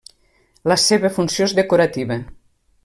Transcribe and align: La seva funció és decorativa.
La 0.71 0.77
seva 0.83 1.13
funció 1.19 1.49
és 1.51 1.55
decorativa. 1.61 2.21